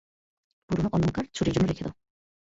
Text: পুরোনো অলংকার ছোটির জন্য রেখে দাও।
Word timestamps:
পুরোনো 0.69 0.89
অলংকার 0.93 1.25
ছোটির 1.35 1.53
জন্য 1.53 1.67
রেখে 1.67 1.83
দাও। 1.83 1.93